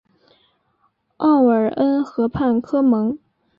[1.17, 3.19] 奥尔恩河畔科蒙。